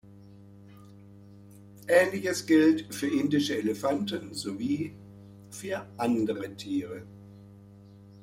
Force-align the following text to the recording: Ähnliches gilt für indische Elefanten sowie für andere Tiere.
Ähnliches 1.87 2.47
gilt 2.47 2.91
für 2.95 3.05
indische 3.05 3.55
Elefanten 3.55 4.33
sowie 4.33 4.95
für 5.51 5.85
andere 5.99 6.55
Tiere. 6.55 7.05